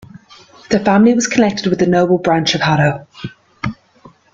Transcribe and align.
The 0.71 0.79
family 0.79 1.13
was 1.13 1.27
connected 1.27 1.67
with 1.69 1.77
the 1.77 1.85
noble 1.85 2.17
branch 2.17 2.55
of 2.55 2.61
Haddo. 2.61 3.05